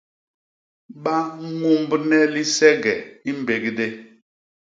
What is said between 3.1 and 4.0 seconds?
i mbédgé.